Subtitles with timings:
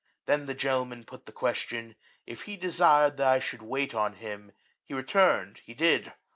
[0.25, 1.95] Then the gentleman put the question.
[2.25, 4.51] If he desired that I should wait on him?
[4.83, 6.11] he returned, he did.